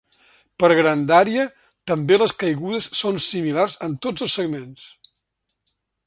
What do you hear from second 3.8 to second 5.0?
en tots els segments.